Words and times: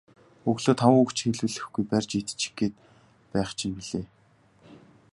Өглөө 0.49 0.75
таван 0.81 0.95
үг 1.01 1.09
ч 1.15 1.17
хэлүүлэхгүй 1.25 1.83
барьж 1.91 2.11
идчих 2.19 2.53
гээд 2.59 2.75
байх 3.31 3.49
чинь 3.59 3.75
билээ. 3.77 4.05